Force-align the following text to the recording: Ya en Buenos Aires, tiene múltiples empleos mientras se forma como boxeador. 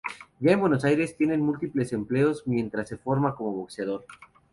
Ya 0.39 0.53
en 0.53 0.59
Buenos 0.59 0.83
Aires, 0.83 1.15
tiene 1.15 1.37
múltiples 1.37 1.93
empleos 1.93 2.47
mientras 2.47 2.89
se 2.89 2.97
forma 2.97 3.35
como 3.35 3.51
boxeador. 3.53 4.03